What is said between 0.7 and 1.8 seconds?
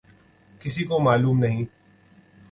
کو معلوم نہیں۔